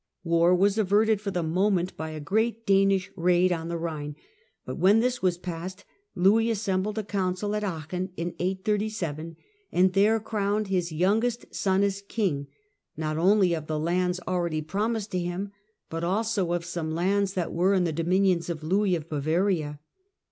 War 0.23 0.55
was 0.55 0.79
averted 0.79 1.21
for 1.21 1.29
the 1.29 1.43
moment 1.43 1.95
by 1.95 2.09
a 2.09 2.19
great 2.19 2.65
Danish 2.65 3.11
raid 3.15 3.51
on 3.51 3.67
the 3.67 3.77
Rhine, 3.77 4.15
but 4.65 4.79
when 4.79 4.99
this 4.99 5.21
was 5.21 5.37
passed 5.37 5.85
Louis 6.15 6.49
assembled 6.49 6.97
a 6.97 7.03
council 7.03 7.55
at 7.55 7.63
Aachen, 7.63 8.09
in 8.17 8.29
837, 8.39 9.35
and 9.71 9.93
there 9.93 10.19
crowned 10.19 10.69
his 10.69 10.91
youngest 10.91 11.53
son 11.53 11.83
as 11.83 12.01
king, 12.01 12.47
not 12.97 13.19
only 13.19 13.53
of 13.53 13.67
the 13.67 13.77
lands 13.77 14.19
already 14.27 14.63
promised 14.63 15.11
to 15.11 15.19
him, 15.19 15.51
but 15.87 16.03
also 16.03 16.51
of 16.53 16.65
some 16.65 16.89
lands 16.95 17.35
that 17.35 17.53
were 17.53 17.75
in 17.75 17.83
the 17.83 17.93
dominions 17.93 18.49
of 18.49 18.63
Louis 18.63 18.95
of 18.95 19.07
Bavaria. 19.07 19.79